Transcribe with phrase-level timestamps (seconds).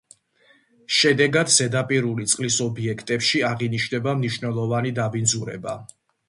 [0.99, 5.79] შედეგად, ზედაპირული წყლის ობიექტებში აღინიშნება მნიშვნელოვანი დაბინძურება.